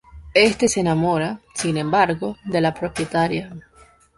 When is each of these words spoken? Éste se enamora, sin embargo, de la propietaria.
Éste 0.49 0.67
se 0.67 0.79
enamora, 0.79 1.41
sin 1.53 1.77
embargo, 1.77 2.35
de 2.43 2.59
la 2.59 2.73
propietaria. 2.73 3.53